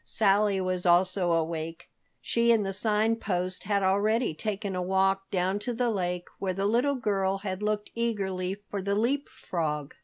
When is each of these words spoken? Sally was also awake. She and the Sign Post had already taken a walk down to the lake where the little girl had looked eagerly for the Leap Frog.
Sally 0.03 0.59
was 0.59 0.83
also 0.87 1.31
awake. 1.31 1.87
She 2.21 2.51
and 2.51 2.65
the 2.65 2.73
Sign 2.73 3.17
Post 3.17 3.65
had 3.65 3.83
already 3.83 4.33
taken 4.33 4.75
a 4.75 4.81
walk 4.81 5.29
down 5.29 5.59
to 5.59 5.75
the 5.75 5.91
lake 5.91 6.25
where 6.39 6.53
the 6.53 6.65
little 6.65 6.95
girl 6.95 7.37
had 7.37 7.61
looked 7.61 7.91
eagerly 7.93 8.55
for 8.71 8.81
the 8.81 8.95
Leap 8.95 9.29
Frog. 9.29 9.93